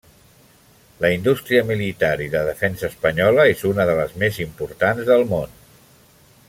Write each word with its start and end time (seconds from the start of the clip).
La 1.03 1.11
indústria 1.15 1.65
militar 1.67 2.09
i 2.27 2.31
de 2.37 2.41
defensa 2.47 2.89
espanyola 2.89 3.47
és 3.53 3.63
una 3.73 3.85
de 3.91 3.99
les 4.01 4.19
més 4.25 4.41
importants 4.49 5.05
del 5.11 5.27
món. 5.35 5.57